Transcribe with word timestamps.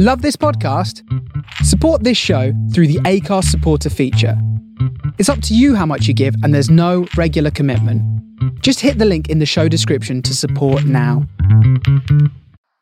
Love 0.00 0.22
this 0.22 0.36
podcast? 0.36 1.02
Support 1.64 2.04
this 2.04 2.16
show 2.16 2.52
through 2.72 2.86
the 2.86 3.00
Acast 3.00 3.46
supporter 3.46 3.90
feature. 3.90 4.40
It's 5.18 5.28
up 5.28 5.42
to 5.42 5.56
you 5.56 5.74
how 5.74 5.86
much 5.86 6.06
you 6.06 6.14
give, 6.14 6.36
and 6.44 6.54
there's 6.54 6.70
no 6.70 7.08
regular 7.16 7.50
commitment. 7.50 8.00
Just 8.62 8.78
hit 8.78 8.98
the 8.98 9.04
link 9.04 9.28
in 9.28 9.40
the 9.40 9.44
show 9.44 9.66
description 9.66 10.22
to 10.22 10.36
support 10.36 10.84
now. 10.84 11.26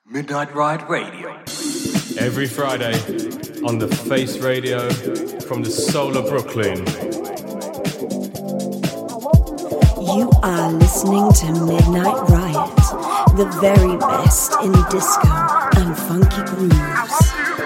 Midnight 0.04 0.54
Riot 0.54 0.86
Radio. 0.90 1.30
Every 2.18 2.46
Friday 2.46 2.92
on 3.64 3.78
the 3.78 3.88
Face 4.06 4.36
Radio 4.40 4.86
from 5.40 5.62
the 5.62 5.70
soul 5.70 6.18
of 6.18 6.28
Brooklyn. 6.28 6.84
You 10.14 10.30
are 10.42 10.70
listening 10.70 11.32
to 11.32 11.64
Midnight 11.64 12.28
Riot, 12.28 12.76
the 13.38 13.58
very 13.62 13.96
best 13.96 14.52
in 14.62 14.72
disco 14.90 15.45
and 15.78 15.96
funky 15.96 16.42
grooves. 16.44 17.65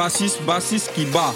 bassiste, 0.00 0.40
bassiste 0.46 0.94
qui 0.94 1.04
bat. 1.04 1.34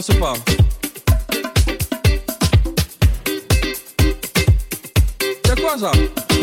danse 0.00 0.18
pas? 0.18 0.32
C'est 5.44 5.60
quoi 5.60 5.78
ça? 5.78 5.92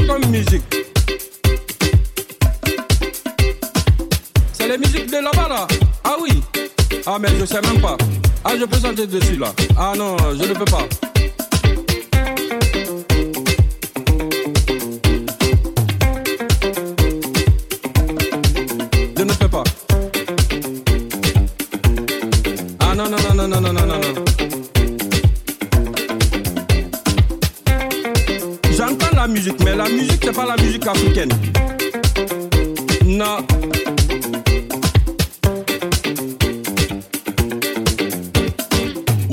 Comme 0.07 0.25
musique. 0.29 0.61
C'est 4.53 4.67
les 4.67 4.77
musiques 4.77 5.07
de 5.07 5.23
là-bas 5.23 5.47
là. 5.49 5.67
Ah 6.03 6.15
oui. 6.21 6.41
Ah 7.05 7.17
mais 7.19 7.29
je 7.39 7.45
sais 7.45 7.61
même 7.61 7.81
pas. 7.81 7.97
Ah 8.43 8.51
je 8.59 8.65
peux 8.65 8.77
sentir 8.77 9.07
dessus 9.07 9.37
là. 9.37 9.51
Ah 9.77 9.93
non, 9.97 10.15
je 10.39 10.47
ne 10.47 10.53
peux 10.53 10.65
pas. 10.65 11.06
musique, 29.27 29.59
mais 29.63 29.75
la 29.75 29.89
musique, 29.89 30.21
c'est 30.23 30.35
pas 30.35 30.45
la 30.45 30.55
musique 30.61 30.85
africaine. 30.87 31.29
Non. 33.05 33.37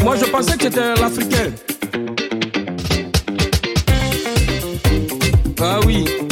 Moi, 0.03 0.17
je 0.17 0.25
pensais 0.27 0.57
que 0.57 0.65
c'était 0.65 0.95
l'africain. 1.01 1.51
Ah 5.61 5.81
oui. 5.87 6.24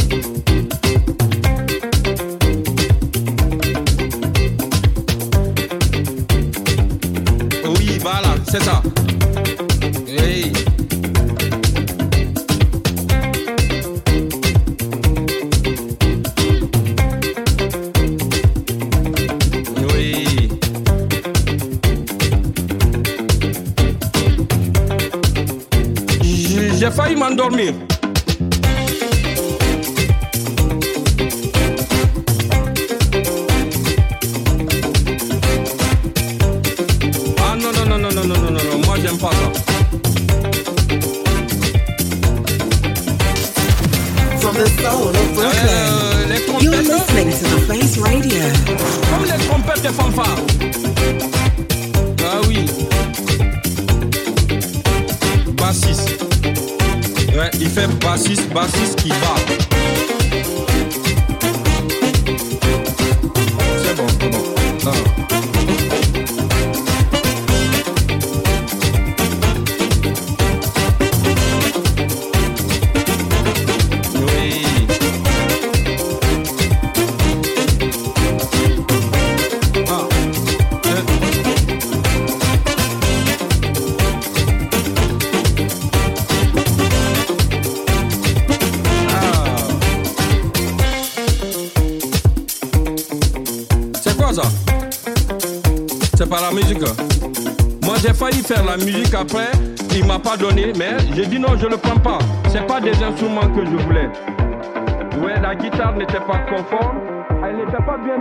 elle 107.44 107.56
n'était 107.56 107.82
pas 107.84 107.96
bien 107.98 108.20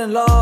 and 0.00 0.12
love. 0.12 0.33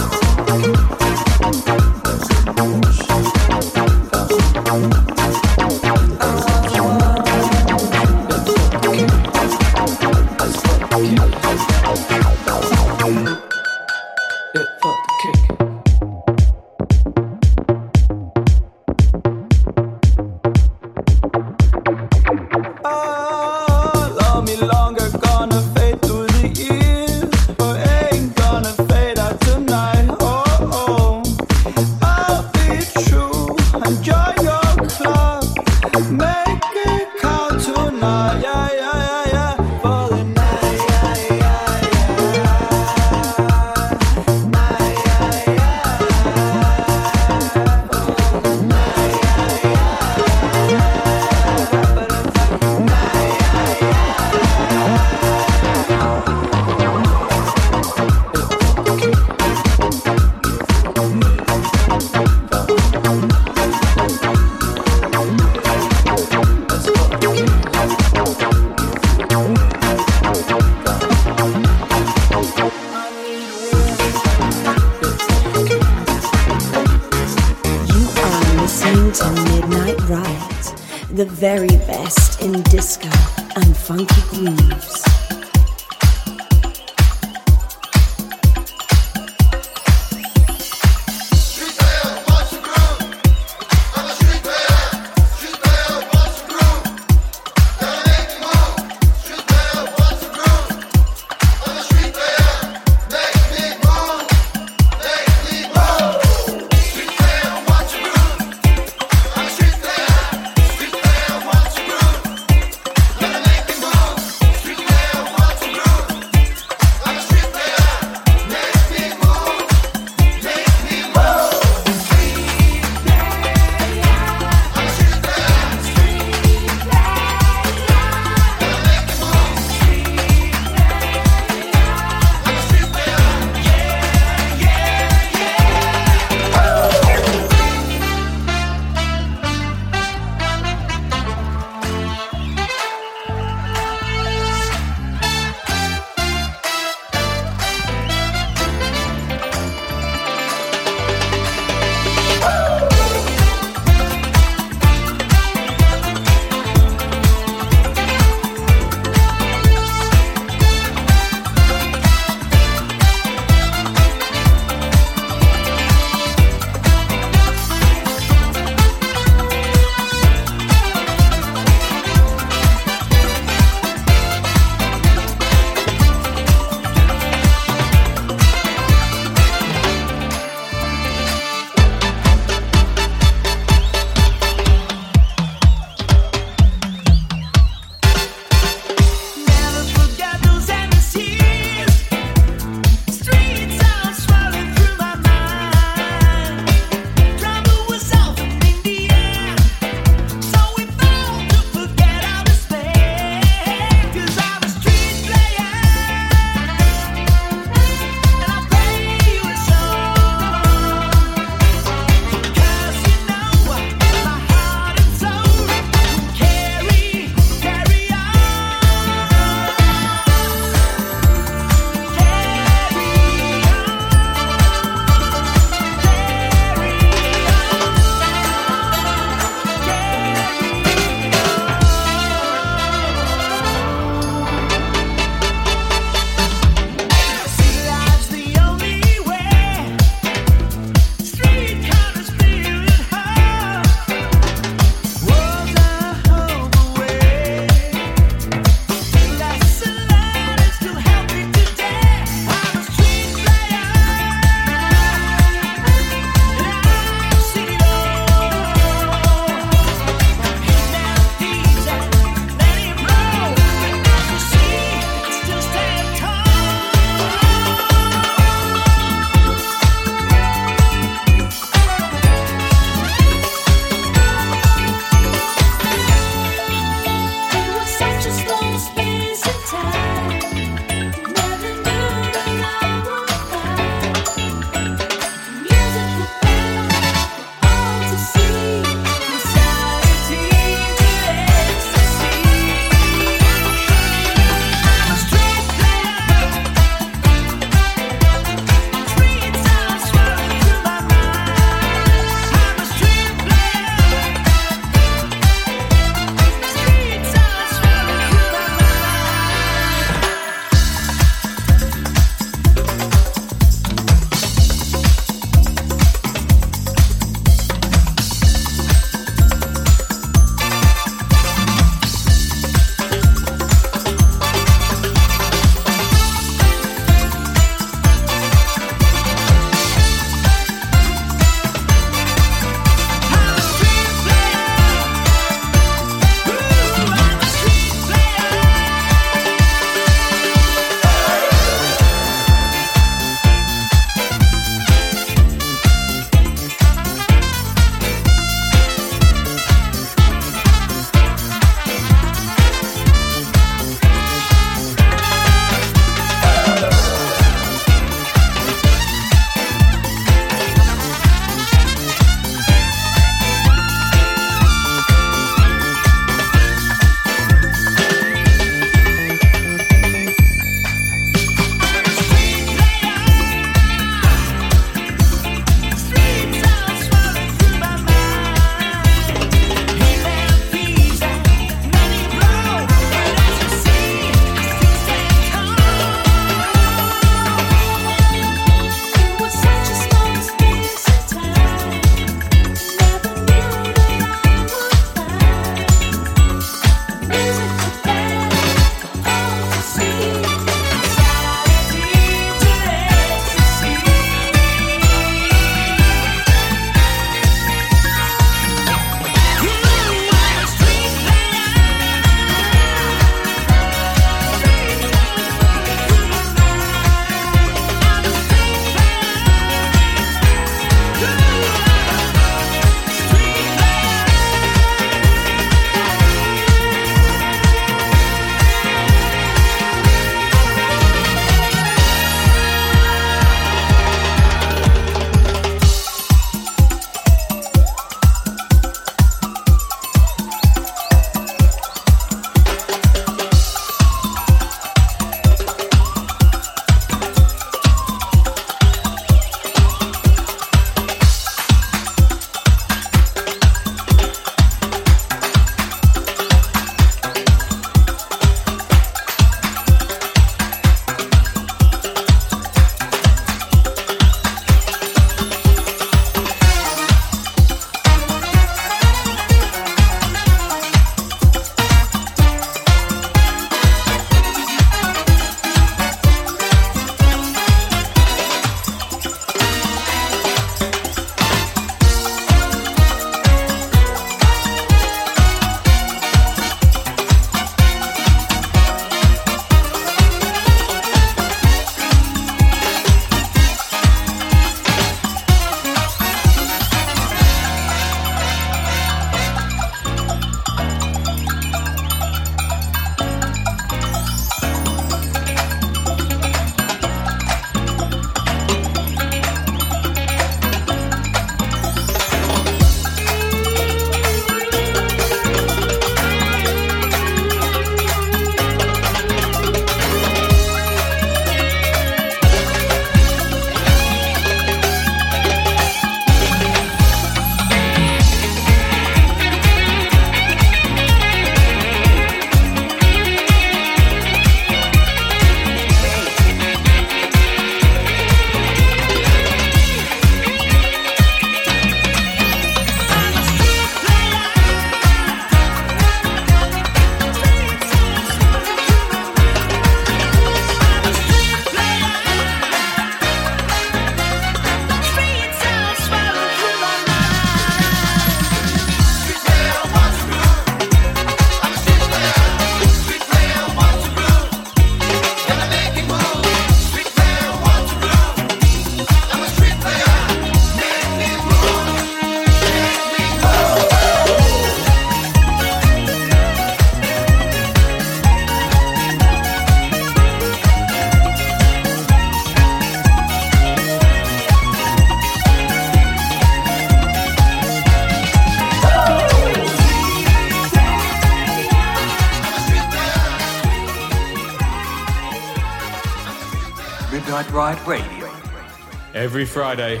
Every 599.36 599.44
Friday 599.44 600.00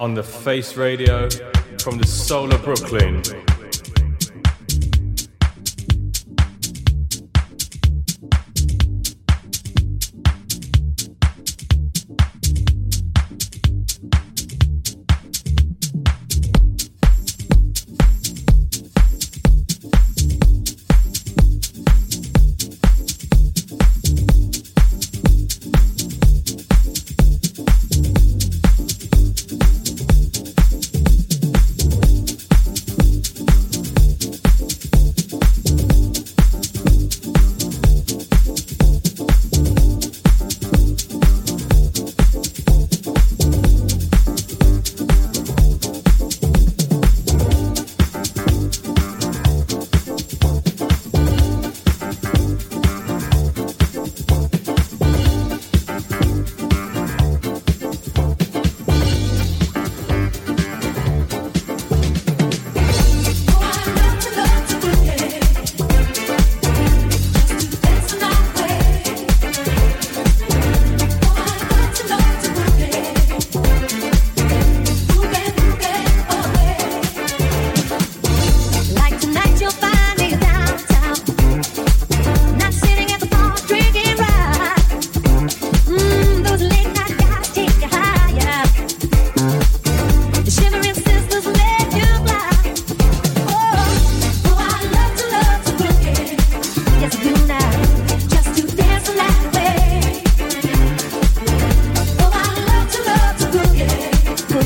on 0.00 0.14
the 0.14 0.22
Face 0.24 0.76
Radio 0.76 1.28
from 1.78 1.96
the 1.96 2.08
soul 2.08 2.52
of 2.52 2.64
Brooklyn. 2.64 3.22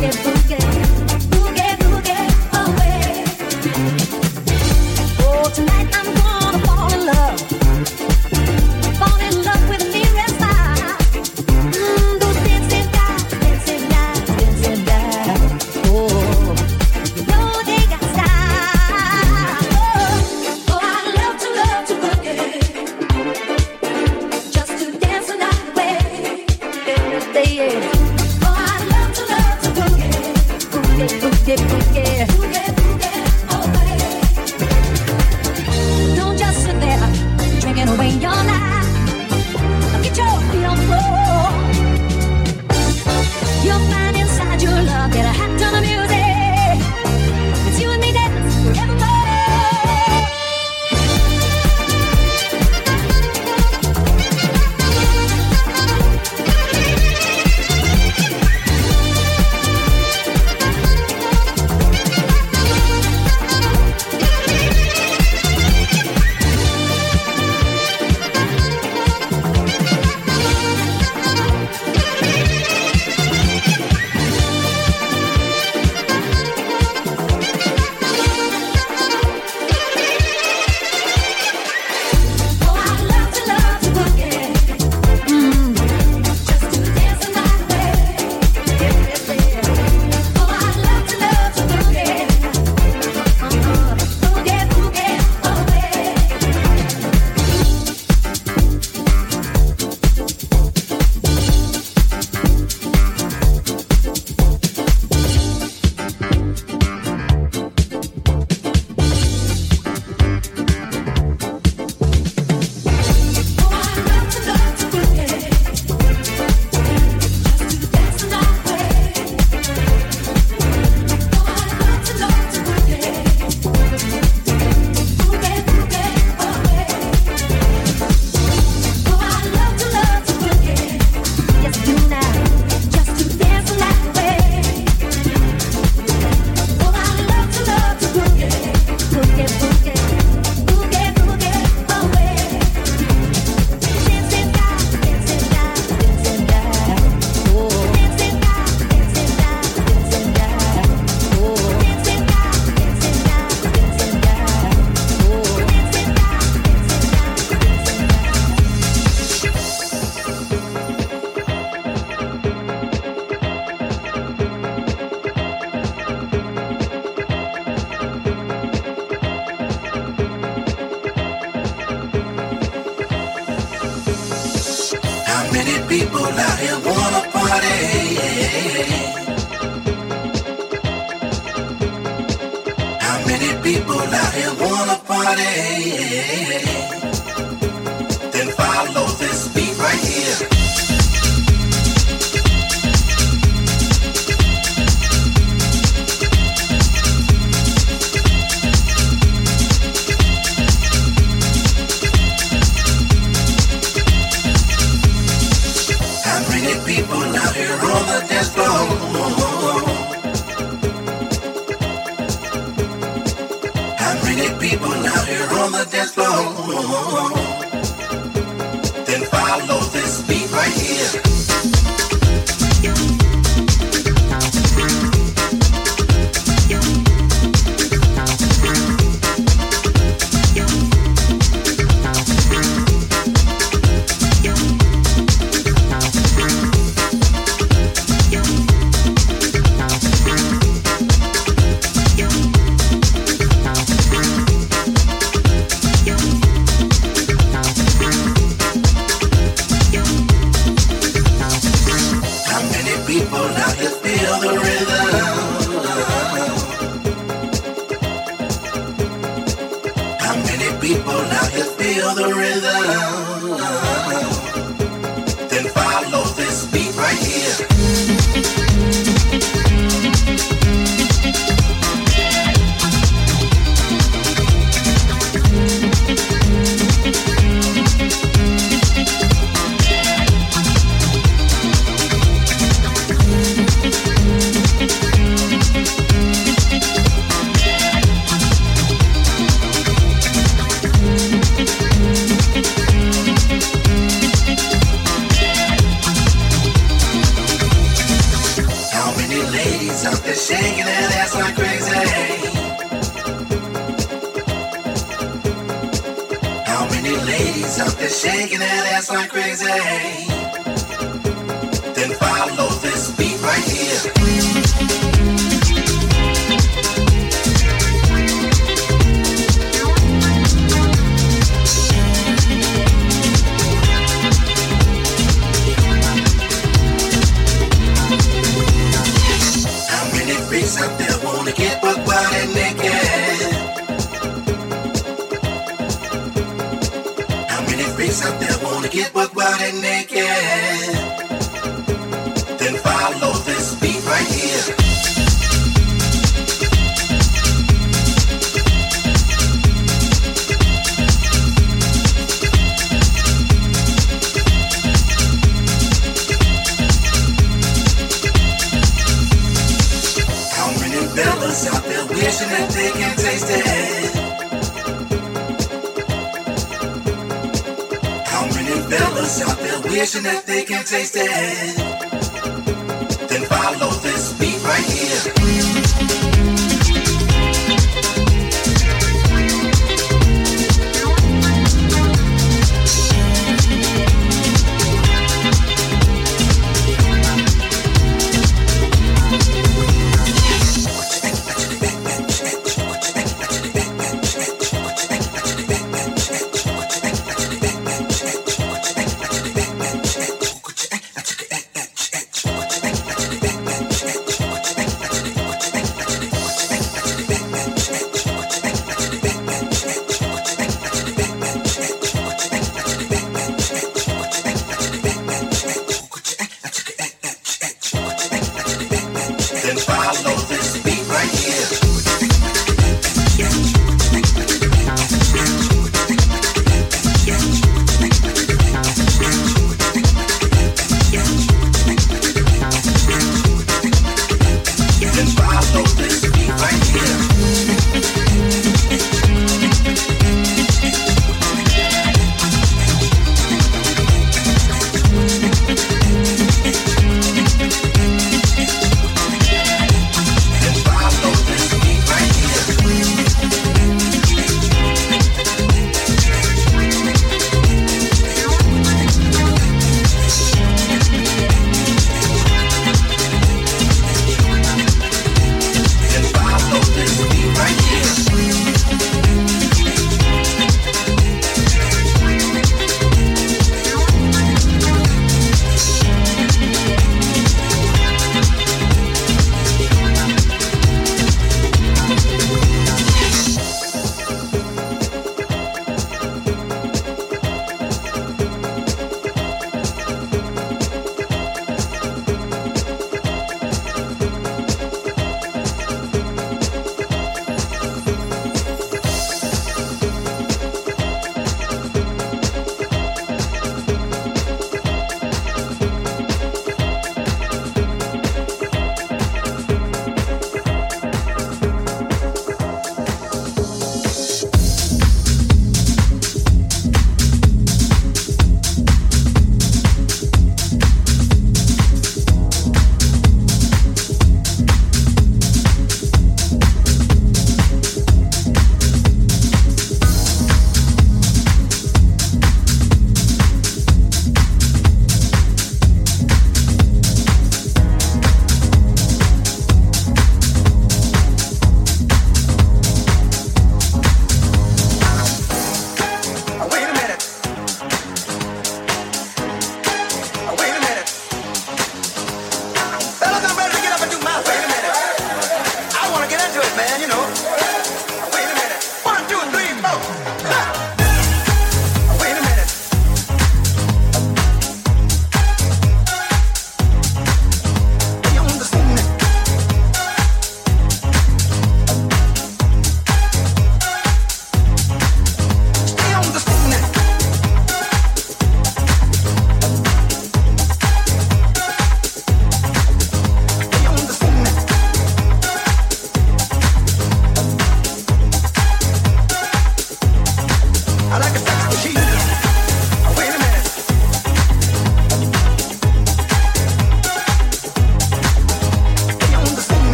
que 0.00 0.29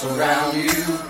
surround 0.00 0.56
you. 0.56 1.09